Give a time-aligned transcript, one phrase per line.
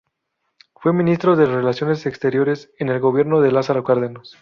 [0.73, 4.35] Fue Ministro de Relaciones Exteriores en el Gobierno de Lázaro Cárdenas.